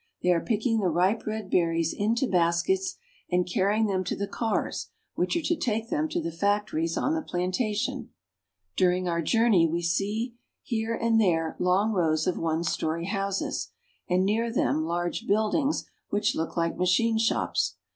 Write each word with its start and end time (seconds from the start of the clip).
They 0.23 0.31
are 0.31 0.43
picking 0.43 0.79
the 0.79 0.87
ripe 0.89 1.27
red 1.27 1.51
berries 1.51 1.93
into 1.93 2.27
baskets 2.27 2.95
and 3.29 3.45
carrying 3.47 3.85
them 3.85 4.03
to 4.05 4.15
the 4.15 4.25
cars 4.25 4.87
which 5.13 5.35
are 5.37 5.43
to 5.43 5.55
take 5.55 5.91
them 5.91 6.09
to 6.09 6.19
the 6.19 6.31
factories 6.31 6.97
on 6.97 7.13
the 7.13 7.21
plantation. 7.21 8.05
Carting 8.09 8.09
Coffee. 8.65 8.77
During 8.77 9.07
our 9.07 9.21
journey 9.21 9.67
we 9.67 9.83
see 9.83 10.33
here 10.63 10.95
and 10.95 11.21
there 11.21 11.55
long 11.59 11.91
rows 11.91 12.25
of 12.25 12.39
one 12.39 12.63
story 12.63 13.05
houses, 13.05 13.69
and 14.09 14.25
near 14.25 14.51
them 14.51 14.85
large 14.85 15.27
buildings 15.27 15.85
which 16.09 16.33
look 16.33 16.57
like 16.57 16.77
machine 16.79 17.19
shops. 17.19 17.75